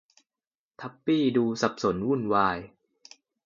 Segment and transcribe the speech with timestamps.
[0.81, 2.57] ทับปี้ดูสับสนวุ่นวาย